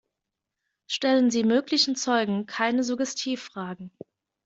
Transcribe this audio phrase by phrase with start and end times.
[0.89, 3.91] Stellen Sie möglichen Zeugen keine Suggestivfragen.